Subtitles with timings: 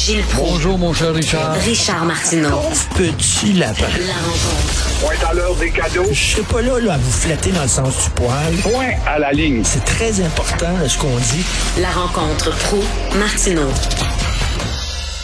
[0.00, 0.52] Gilles Proulx.
[0.52, 1.52] Bonjour, mon cher Richard.
[1.56, 2.62] Richard Martineau.
[2.96, 3.82] Petit lapin.
[3.82, 5.00] La rencontre.
[5.02, 6.06] Point à l'heure des cadeaux.
[6.10, 8.54] Je suis pas là, là à vous flatter dans le sens du poil.
[8.62, 9.60] Point à la ligne.
[9.62, 11.44] C'est très important là, ce qu'on dit.
[11.82, 12.82] La rencontre pro
[13.18, 13.68] martineau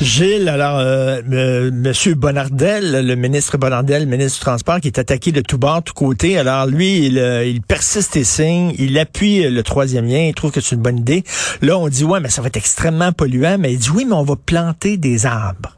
[0.03, 5.33] Gilles, alors, euh, euh, Monsieur Bonardel, le ministre Bonardel, ministre du Transport, qui est attaqué
[5.33, 6.39] de tous bords, tous côtés.
[6.39, 10.53] Alors, lui, il, euh, il persiste et signe, il appuie le troisième lien, il trouve
[10.53, 11.25] que c'est une bonne idée.
[11.63, 13.57] Là, on dit, ouais, mais ça va être extrêmement polluant.
[13.59, 15.77] Mais il dit, oui, mais on va planter des arbres.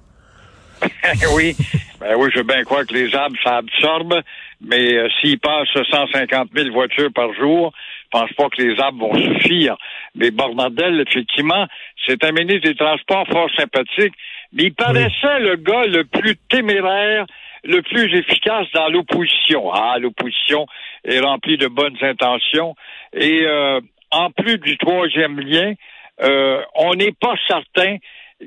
[1.35, 1.57] oui,
[2.01, 4.15] ben oui, je veux bien croire que les arbres, ça absorbe,
[4.61, 7.73] mais euh, s'ils passent 150 000 voitures par jour,
[8.13, 9.77] je pense pas que les arbres vont suffire.
[10.15, 11.67] Mais Bornardel, effectivement,
[12.07, 14.15] c'est un ministre des Transports fort sympathique,
[14.53, 17.27] mais il paraissait le gars le plus téméraire,
[17.65, 19.71] le plus efficace dans l'opposition.
[19.73, 20.67] Ah, l'opposition
[21.05, 22.75] est remplie de bonnes intentions.
[23.13, 25.75] Et euh, en plus du troisième lien,
[26.23, 27.97] euh, on n'est pas certain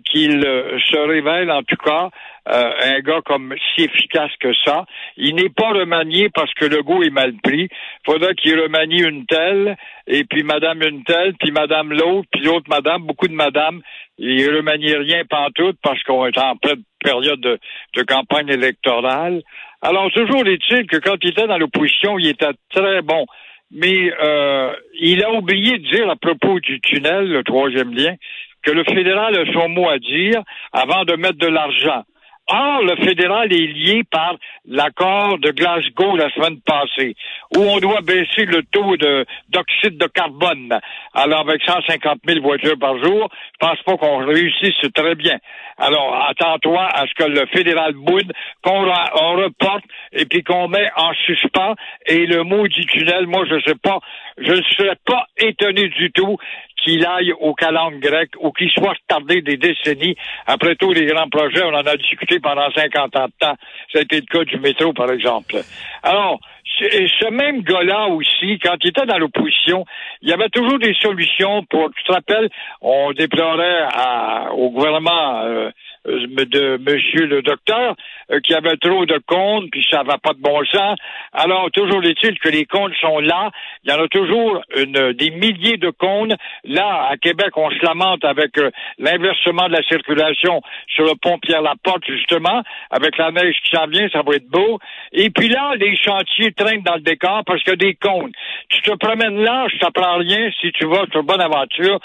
[0.06, 2.10] qu'il euh, se révèle, en tout cas,
[2.50, 4.86] euh, un gars comme si efficace que ça.
[5.18, 7.68] Il n'est pas remanié parce que le goût est mal pris.
[8.06, 12.70] Faudrait qu'il remanie une telle, et puis madame une telle, puis madame l'autre, puis l'autre
[12.70, 13.82] madame, beaucoup de madame.
[14.18, 17.60] Il remanie rien pantoute parce qu'on est en pleine période de,
[17.96, 19.42] de campagne électorale.
[19.82, 23.26] Alors, toujours est-il que quand il était dans l'opposition, il était très bon.
[23.72, 28.16] Mais euh, il a oublié de dire à propos du tunnel, le troisième lien,
[28.64, 30.42] que le fédéral a son mot à dire
[30.74, 32.04] avant de mettre de l'argent.
[32.48, 34.36] Or, le fédéral est lié par
[34.68, 37.16] l'accord de Glasgow la semaine passée,
[37.56, 40.78] où on doit baisser le taux de d'oxyde de carbone.
[41.14, 45.38] Alors, avec 150 000 voitures par jour, je pense pas qu'on réussisse très bien.
[45.78, 50.90] Alors, attends-toi à ce que le fédéral boude, qu'on on reporte et puis qu'on met
[50.98, 51.76] en suspens.
[52.06, 54.00] Et le mot du tunnel, moi, je sais pas,
[54.38, 56.38] je ne serais pas étonné du tout
[56.84, 60.16] qu'il aille au calendes grec ou qu'il soit retardé des décennies.
[60.48, 63.56] Après tous les grands projets, on en a discuté pendant 50 ans de temps.
[63.92, 65.58] Ça a été le cas du métro, par exemple.
[66.04, 66.40] Alors,
[66.80, 69.86] ce même gars-là aussi, quand il était dans l'opposition,
[70.22, 72.50] il y avait toujours des solutions pour, tu te rappelles,
[72.82, 75.70] on déplorait à, au gouvernement euh,
[76.06, 77.96] de monsieur le docteur
[78.32, 80.98] euh, qui avait trop de comptes, puis ça va pas de bon sens.
[81.34, 83.52] Alors, toujours est-il que les comptes sont là.
[83.84, 86.34] Il y en a toujours une, des milliers de comptes.
[86.64, 91.38] Là, à Québec, on se lamente avec euh, l'inversement de la circulation sur le pont
[91.40, 94.80] Pierre-Laporte, justement, avec la neige qui s'en vient, ça va être beau.
[95.12, 98.34] Et puis là, les chantiers traînent dans le décor parce qu'il y a des comptes.
[98.70, 102.00] Tu te promènes là, je t'apprends rien si tu vas sur bonne aventure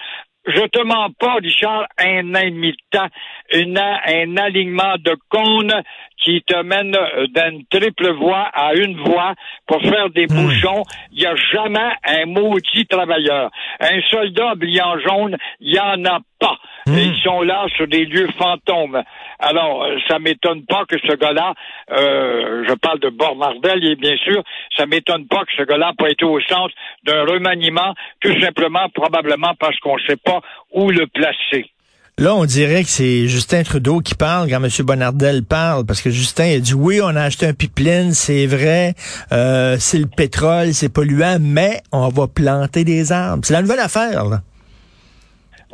[0.47, 3.09] je te mens pas, Richard, un an et demi de temps,
[3.53, 5.83] une, un alignement de cônes
[6.23, 6.97] qui te mène
[7.35, 9.35] d'une triple voie à une voie
[9.67, 10.35] pour faire des Hmm.
[10.45, 10.83] bouchons.
[11.13, 13.51] Il n'y a jamais un maudit travailleur.
[13.81, 14.55] Un soldat
[14.85, 16.57] en jaune, il n'y en a pas.
[16.87, 16.97] Hmm.
[16.97, 19.03] Ils sont là sur des lieux fantômes.
[19.41, 21.53] Alors, euh, ça m'étonne pas que ce gars-là,
[21.91, 24.43] euh, je parle de Bornardel, et bien sûr,
[24.77, 26.75] ça m'étonne pas que ce gars-là pas été au centre
[27.05, 30.41] d'un remaniement, tout simplement, probablement parce qu'on ne sait pas
[30.73, 31.71] où le placer.
[32.19, 34.71] Là, on dirait que c'est Justin Trudeau qui parle quand M.
[34.87, 38.95] Bonardel parle, parce que Justin a dit oui, on a acheté un pipeline, c'est vrai,
[39.33, 43.45] euh, c'est le pétrole, c'est polluant, mais on va planter des arbres.
[43.45, 44.41] C'est la nouvelle affaire, là.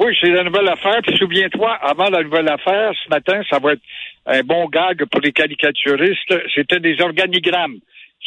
[0.05, 1.01] Oui, c'est la nouvelle affaire.
[1.07, 3.83] Puis souviens-toi, avant la nouvelle affaire, ce matin, ça va être
[4.27, 6.35] un bon gag pour les caricaturistes.
[6.55, 7.79] C'était des organigrammes.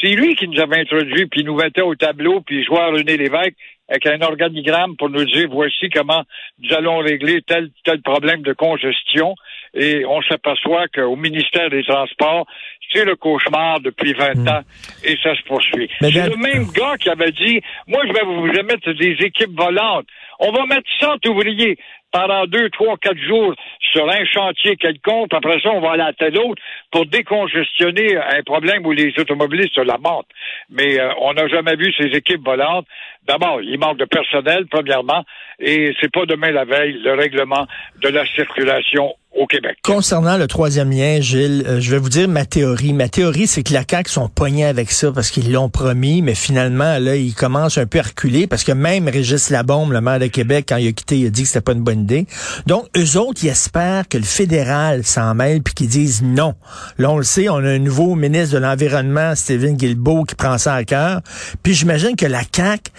[0.01, 2.87] C'est lui qui nous avait introduit, puis il nous mettait au tableau, puis jouait à
[2.87, 3.55] René Lévesque
[3.87, 6.23] avec un organigramme pour nous dire voici comment
[6.59, 9.35] nous allons régler tel tel problème de congestion.
[9.73, 12.47] Et on s'aperçoit qu'au ministère des Transports,
[12.93, 14.61] c'est le cauchemar depuis 20 ans
[15.03, 15.89] et ça se poursuit.
[16.01, 20.07] C'est le même gars qui avait dit moi je vais vous mettre des équipes volantes.
[20.39, 21.77] On va mettre 100 ouvriers
[22.15, 23.53] pendant deux, trois, quatre jours
[23.91, 25.33] sur un chantier quelconque.
[25.33, 29.75] Après ça, on va aller à tel autre pour décongestionner un problème où les automobilistes
[29.75, 30.29] se lamentent.
[30.69, 32.85] Mais euh, on n'a jamais vu ces équipes volantes.
[33.27, 35.23] D'abord, il manque de personnel, premièrement,
[35.59, 37.67] et c'est pas demain la veille le règlement
[38.01, 39.77] de la circulation au Québec.
[39.83, 42.93] Concernant le troisième lien, Gilles, euh, je vais vous dire ma théorie.
[42.93, 46.35] Ma théorie, c'est que la CAQ sont poignés avec ça parce qu'ils l'ont promis, mais
[46.35, 50.19] finalement, là, ils commencent un peu à reculer parce que même Régis Labombe, le maire
[50.31, 52.27] Québec, quand il a quitté, il a dit que c'était pas une bonne idée.
[52.65, 56.55] Donc, eux autres, ils espèrent que le fédéral s'en mêle puis qu'ils disent non.
[56.97, 60.57] Là, on le sait, on a un nouveau ministre de l'Environnement, Stephen Guilbeault, qui prend
[60.57, 61.21] ça à cœur.
[61.63, 62.91] Puis j'imagine que la CAQ,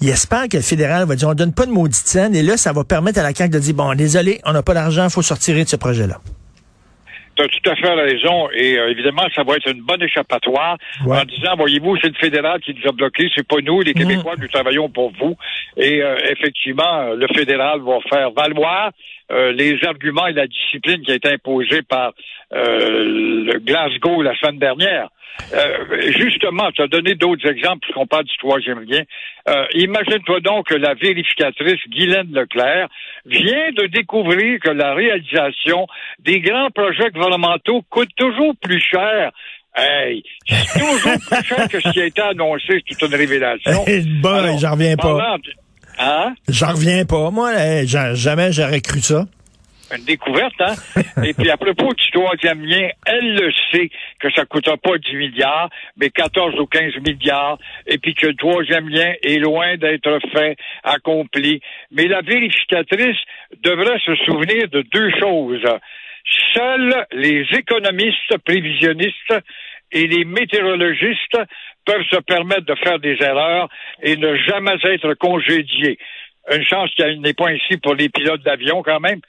[0.00, 2.56] il espère que le fédéral va dire on donne pas de maudite scène et là,
[2.56, 5.22] ça va permettre à la CAQ de dire bon, désolé, on n'a pas d'argent, faut
[5.22, 6.20] sortir de ce projet-là.
[7.40, 8.48] Tu as tout à fait raison.
[8.52, 10.76] Et euh, évidemment, ça va être une bonne échappatoire
[11.06, 11.18] Ouais.
[11.18, 14.34] en disant, voyez-vous, c'est le fédéral qui nous a bloqués, c'est pas nous, les Québécois,
[14.38, 15.36] nous travaillons pour vous.
[15.76, 18.90] Et euh, effectivement, euh, le fédéral va faire valoir
[19.30, 22.12] euh, les arguments et la discipline qui a été imposée par
[22.52, 23.04] euh,
[23.46, 25.08] le Glasgow la semaine dernière.
[25.52, 29.02] Euh, justement, tu as donné d'autres exemples puisqu'on parle du troisième lien.
[29.48, 32.88] Euh, Imagine-toi donc que la vérificatrice Guylaine Leclerc
[33.26, 35.86] vient de découvrir que la réalisation
[36.20, 39.32] des grands projets gouvernementaux coûte toujours plus cher
[39.76, 43.84] Hey, c'est toujours plus cher que ce qui a été annoncé, c'est toute une révélation.
[44.20, 45.36] bon, j'en reviens pas.
[45.98, 46.34] Hein?
[46.48, 47.30] J'en reviens pas.
[47.30, 47.52] Moi,
[47.84, 49.26] jamais j'aurais cru ça
[49.96, 50.74] une découverte, hein?
[51.24, 54.98] Et puis à propos du troisième lien, elle le sait que ça ne coûtera pas
[54.98, 59.76] 10 milliards, mais 14 ou 15 milliards, et puis que le troisième lien est loin
[59.76, 61.60] d'être fait, accompli.
[61.90, 63.18] Mais la vérificatrice
[63.62, 65.66] devrait se souvenir de deux choses.
[66.54, 69.34] Seuls les économistes prévisionnistes
[69.92, 71.38] et les météorologistes
[71.84, 73.68] peuvent se permettre de faire des erreurs
[74.02, 75.98] et ne jamais être congédiés.
[76.52, 79.20] Une chance qu'il n'est pas ici pour les pilotes d'avion quand même.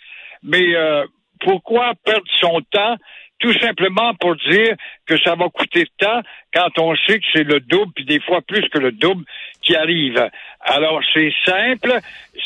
[0.43, 1.05] Mais euh,
[1.39, 2.95] pourquoi perdre son temps?
[3.39, 4.75] Tout simplement pour dire
[5.07, 6.21] que ça va coûter tant
[6.53, 9.23] quand on sait que c'est le double, puis des fois plus que le double
[9.63, 10.29] qui arrive.
[10.63, 11.91] Alors c'est simple,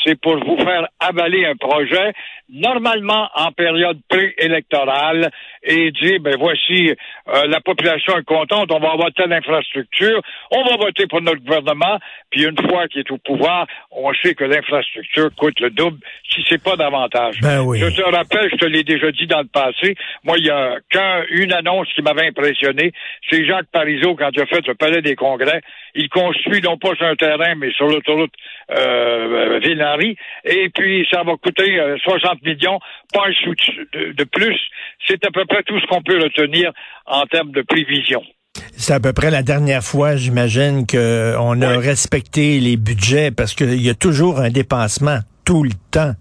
[0.03, 2.13] c'est pour vous faire avaler un projet,
[2.49, 5.29] normalement en période préélectorale,
[5.63, 10.21] et dire, ben voici, euh, la population est contente, on va avoir telle infrastructure,
[10.51, 14.35] on va voter pour notre gouvernement, puis une fois qu'il est au pouvoir, on sait
[14.35, 15.97] que l'infrastructure coûte le double,
[16.31, 17.39] si c'est pas davantage.
[17.41, 17.79] Ben oui.
[17.79, 20.77] Je te rappelle, je te l'ai déjà dit dans le passé, moi, il y a
[20.89, 22.91] qu'une annonce qui m'avait impressionné,
[23.29, 25.61] c'est Jacques Parizeau, quand il a fait le Palais des Congrès,
[25.95, 28.33] il construit non pas sur un terrain, mais sur l'autoroute
[28.71, 29.59] euh,
[30.43, 32.79] et puis ça va coûter 60 euh, millions,
[33.13, 33.53] pas un sou
[33.93, 34.59] de, plus.
[35.07, 36.71] C'est à peu près tout ce qu'on peut retenir
[37.05, 38.21] en termes de prévision.
[38.77, 43.81] C'est à peu près la dernière fois, j'imagine, qu'on a respecté les budgets parce qu'il
[43.81, 46.13] y a toujours un dépassement tout le temps.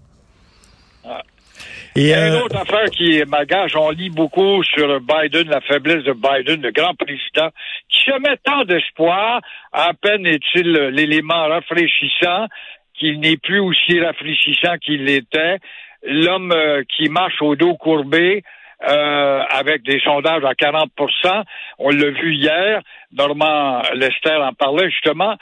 [1.97, 6.11] Et une euh, autre affaire qui m'agage, on lit beaucoup sur Biden, la faiblesse de
[6.11, 7.49] Biden, le grand président,
[7.87, 9.39] qui se met tant d'espoir,
[9.71, 12.47] à peine est-il l'élément rafraîchissant,
[12.95, 15.59] qu'il n'est plus aussi rafraîchissant qu'il l'était.
[16.03, 18.43] L'homme euh, qui marche au dos courbé,
[18.89, 20.91] euh, avec des sondages à 40
[21.79, 22.81] On l'a vu hier.
[23.13, 25.35] Normand Lester en parlait justement.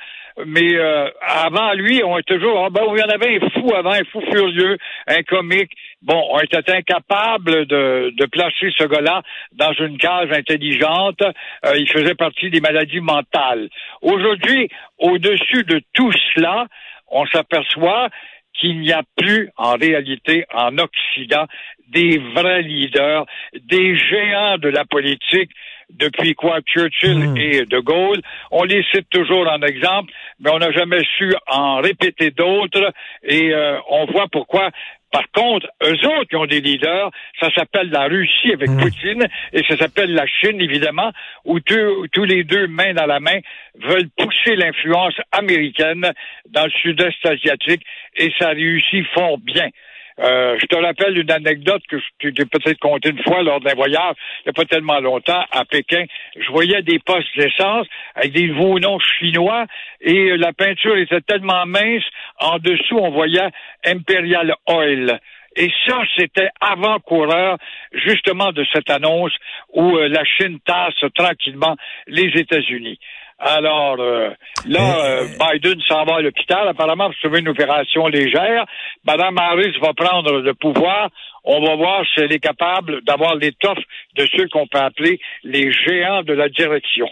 [0.46, 2.66] Mais euh, avant lui, on est toujours.
[2.66, 4.78] Ah, ben, il y en avait un fou avant, un fou furieux,
[5.08, 5.72] un comique.
[6.02, 9.22] Bon, on était incapable de, de placer ce gars-là
[9.54, 11.22] dans une case intelligente.
[11.22, 13.70] Euh, il faisait partie des maladies mentales.
[14.02, 16.68] Aujourd'hui, au-dessus de tout cela,
[17.10, 18.10] on s'aperçoit
[18.54, 21.46] qu'il n'y a plus en réalité en Occident
[21.90, 25.52] des vrais leaders, des géants de la politique
[25.90, 27.38] depuis quoi Churchill hmm.
[27.38, 28.22] et De Gaulle.
[28.52, 32.94] On les cite toujours en exemple, mais on n'a jamais su en répéter d'autres
[33.24, 34.70] et euh, on voit pourquoi
[35.14, 38.80] par contre, eux autres qui ont des leaders, ça s'appelle la Russie avec hmm.
[38.80, 41.12] Poutine et ça s'appelle la Chine, évidemment,
[41.46, 43.38] où tous les deux, main dans la main,
[43.76, 46.12] veulent pousser l'influence américaine
[46.50, 47.84] dans le sud-est asiatique
[48.18, 49.70] et ça réussit fort bien.
[50.20, 53.74] Euh, je te rappelle une anecdote que je t'ai peut-être contée une fois lors d'un
[53.74, 56.06] voyage, il n'y a pas tellement longtemps, à Pékin.
[56.36, 59.66] Je voyais des postes d'essence avec des nouveaux noms chinois
[60.02, 62.04] et la peinture était tellement mince,
[62.40, 63.50] en dessous, on voyait
[63.86, 65.20] Imperial Oil.
[65.56, 67.58] Et ça, c'était avant-coureur,
[67.92, 69.34] justement, de cette annonce
[69.72, 71.76] où euh, la Chine tasse tranquillement
[72.08, 73.00] les États-Unis.
[73.46, 74.30] Alors euh,
[74.68, 78.66] là, euh, Biden s'en va à l'hôpital, apparemment pour trouver une opération légère.
[79.06, 81.10] Madame Harris va prendre le pouvoir.
[81.44, 83.84] On va voir si elle est capable d'avoir l'étoffe
[84.16, 87.10] de ceux qu'on peut appeler les géants de la direction.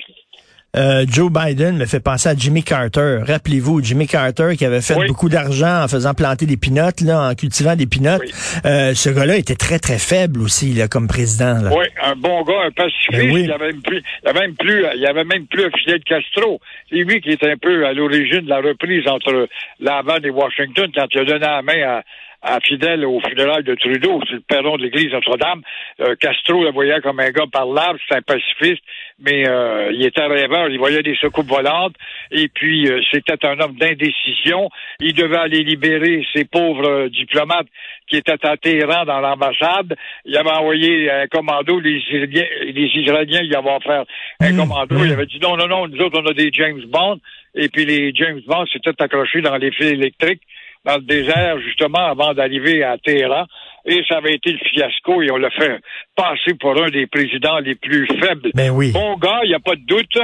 [0.76, 3.20] Euh, Joe Biden me fait penser à Jimmy Carter.
[3.28, 7.36] Rappelez-vous, Jimmy Carter qui avait fait beaucoup d'argent en faisant planter des pinottes, là, en
[7.36, 8.22] cultivant des pinottes.
[8.66, 11.62] Euh, ce gars-là était très, très faible aussi, là, comme président.
[11.62, 11.72] Là.
[11.76, 13.12] Oui, un bon gars, un pacifiste.
[13.12, 16.62] Ben il, avait même plus, il, avait même plus, il avait même plus Fidel Castro.
[16.90, 19.50] C'est lui qui est un peu à l'origine de la reprise entre
[19.80, 22.04] la Havane et Washington quand il a donné la main à,
[22.42, 25.62] à fidèle au funérailles de Trudeau, c'est le perron de l'église Notre-Dame.
[26.00, 28.84] Euh, Castro le voyait comme un gars parlable, c'est un pacifiste,
[29.20, 31.96] mais euh, il était rêveur, il voyait des secoupes volantes,
[32.32, 34.70] et puis euh, c'était un homme d'indécision.
[35.00, 37.68] Il devait aller libérer ces pauvres diplomates
[38.08, 39.96] qui étaient à Téhéran dans l'ambassade.
[40.26, 44.04] Il avait envoyé un commando, les Israéliens, les Israéliens y avaient offert
[44.40, 44.96] un mmh, commando.
[44.98, 45.14] Il mmh.
[45.14, 47.20] avait dit non, non, non, nous autres, on a des James Bond.
[47.54, 50.42] Et puis les James Bond s'étaient accrochés dans les fils électriques
[50.86, 53.46] dans le désert, justement, avant d'arriver à Téhéran.
[53.86, 55.80] Et ça avait été le fiasco et on l'a fait
[56.16, 58.52] passer pour un des présidents les plus faibles.
[58.54, 58.92] Ben oui.
[58.92, 60.18] Bon gars, il n'y a pas de doute,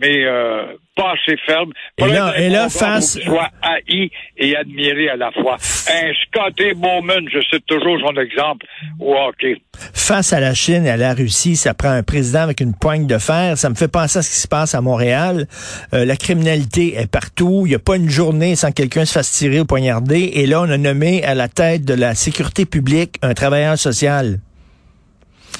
[0.00, 1.72] mais euh, pas assez ferme.
[1.96, 5.56] Et là- et là, face- soit haï et admiré à la fois.
[5.56, 8.66] Un Scotty Bowman, je cite toujours son exemple
[9.00, 9.56] au hockey.
[9.94, 13.06] Face à la Chine et à la Russie, ça prend un président avec une poigne
[13.06, 13.56] de fer.
[13.56, 15.46] Ça me fait penser à ce qui se passe à Montréal.
[15.94, 17.62] Euh, la criminalité est partout.
[17.64, 20.30] Il n'y a pas une journée sans que quelqu'un se fasse tirer ou poignarder.
[20.34, 24.40] Et là, on a nommé à la tête de la sécurité publique un travailleur social.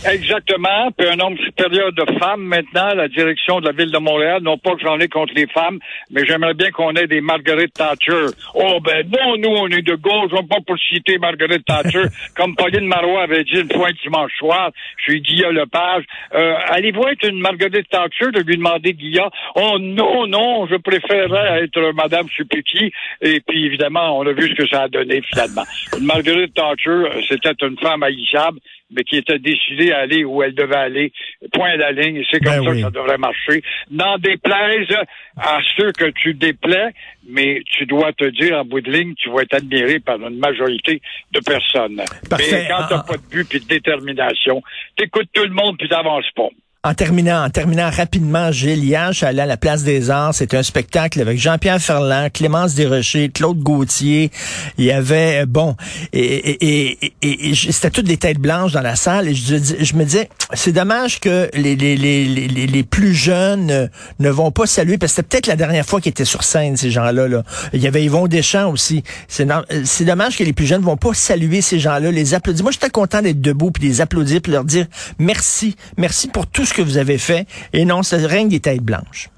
[0.06, 0.90] Exactement.
[0.96, 4.42] Puis un nombre supérieur de femmes maintenant à la direction de la ville de Montréal.
[4.42, 5.78] Non pas que j'en ai contre les femmes,
[6.10, 8.26] mais j'aimerais bien qu'on ait des Margaret Thatcher.
[8.54, 12.04] Oh ben non, nous on est de gauche, on pas pour citer Margaret Thatcher.
[12.36, 16.04] Comme Pauline Marois avait dit une fois un dimanche soir, je suis Guilla Lepage.
[16.34, 19.30] Euh, Allez-vous être une Margaret Thatcher de lui demander Guilla?
[19.56, 22.92] Oh non, non, je préférerais être Madame Supiki.
[23.20, 25.64] Et puis évidemment, on a vu ce que ça a donné finalement.
[25.98, 30.54] Une Margaret Thatcher, c'était une femme haïssable mais qui était décidée à aller où elle
[30.54, 31.12] devait aller,
[31.52, 32.76] point à la ligne, et c'est comme Ben ça oui.
[32.76, 33.62] que ça devrait marcher.
[33.90, 34.88] N'en déplaise
[35.36, 36.92] à ceux que tu déplais,
[37.28, 40.38] mais tu dois te dire en bout de ligne, tu vas être admiré par une
[40.38, 41.00] majorité
[41.32, 42.00] de personnes.
[42.28, 42.62] Parfait.
[42.62, 43.12] Mais quand t'as Ah, ah.
[43.12, 44.62] pas de but puis de détermination,
[44.96, 46.48] t'écoutes tout le monde puis t'avances pas.
[46.84, 50.32] En terminant, en terminant rapidement, Gilles, hier, à la Place des Arts.
[50.32, 54.30] C'était un spectacle avec Jean-Pierre Ferland, Clémence Desrochers, Claude Gauthier.
[54.78, 55.74] Il y avait, euh, bon,
[56.12, 59.26] et, et, c'était toutes des têtes blanches dans la salle.
[59.26, 64.52] Et je, me disais, c'est dommage que les, les, les, les, plus jeunes ne vont
[64.52, 67.26] pas saluer, parce que c'était peut-être la dernière fois qu'ils étaient sur scène, ces gens-là.
[67.26, 67.42] Là.
[67.72, 69.02] Il y avait Yvon Deschamps aussi.
[69.40, 72.62] Euh, c'est dommage que les plus jeunes ne vont pas saluer ces gens-là, les applaudir.
[72.62, 74.86] Moi, j'étais content d'être debout, puis les applaudir, puis leur dire
[75.18, 77.46] merci, merci pour tout ce que vous avez fait.
[77.72, 79.28] Et non, ça règne des têtes blanches.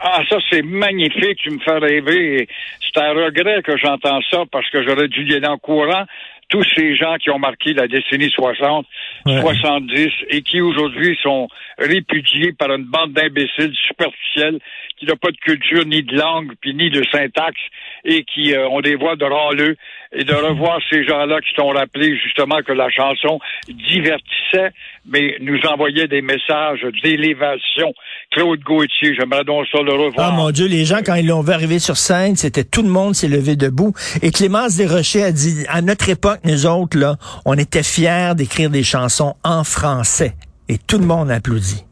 [0.00, 1.38] Ah, ça, c'est magnifique.
[1.38, 2.42] Tu me fais rêver.
[2.42, 2.48] Et
[2.92, 6.04] C'est un regret que j'entends ça parce que j'aurais dû y aller en courant.
[6.50, 8.86] Tous ces gens qui ont marqué la décennie 60,
[9.24, 9.40] Ouais.
[9.40, 14.58] 70 et qui aujourd'hui sont répudiés par une bande d'imbéciles superficiels
[14.98, 17.60] qui n'ont pas de culture ni de langue puis ni de syntaxe
[18.04, 19.76] et qui euh, ont des voix de râleux
[20.12, 24.72] et de revoir ces gens-là qui t'ont rappelé justement que la chanson divertissait
[25.06, 27.92] mais nous envoyait des messages d'élévation.
[28.30, 30.32] Claude Gauthier, j'aimerais donc ça le revoir.
[30.32, 32.88] Ah mon Dieu, les gens, quand ils l'ont vu arriver sur scène, c'était tout le
[32.88, 33.92] monde s'est levé debout.
[34.22, 38.70] Et Clémence Desrochers a dit, à notre époque, nous autres, là, on était fiers d'écrire
[38.70, 40.32] des chansons en français.
[40.68, 41.84] Et tout le monde applaudit.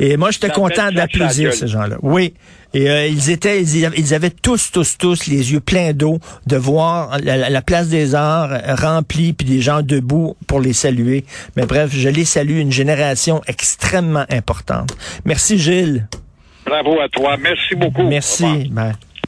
[0.00, 1.96] Et moi, j'étais content d'applaudir ces gens-là.
[2.02, 2.34] Oui.
[2.74, 7.16] Et euh, ils étaient, ils, avaient tous, tous, tous les yeux pleins d'eau de voir
[7.22, 11.24] la, la- la place des arts remplie, puis des gens debout pour les saluer.
[11.56, 14.94] Mais bref, je les salue, une génération extrêmement importante.
[15.24, 16.06] Merci Gilles.
[16.66, 17.36] Bravo à toi.
[17.40, 18.02] Merci beaucoup.
[18.08, 18.70] Merci.